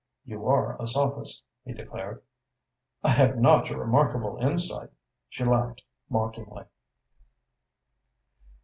[0.25, 2.23] "You are a sophist," he declared.
[3.03, 4.89] "I have not your remarkable insight,"
[5.29, 6.63] she laughed mockingly.